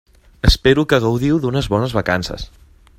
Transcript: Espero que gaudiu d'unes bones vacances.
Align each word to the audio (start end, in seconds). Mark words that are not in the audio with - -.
Espero 0.49 0.87
que 0.93 0.99
gaudiu 1.05 1.37
d'unes 1.45 1.71
bones 1.75 1.95
vacances. 1.99 2.49